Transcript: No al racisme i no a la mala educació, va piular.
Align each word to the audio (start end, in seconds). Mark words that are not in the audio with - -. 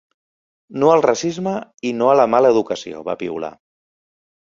No 0.83 0.89
al 0.93 1.03
racisme 1.07 1.53
i 1.91 1.93
no 2.01 2.09
a 2.09 2.19
la 2.23 2.27
mala 2.37 2.53
educació, 2.57 3.07
va 3.11 3.19
piular. 3.25 3.57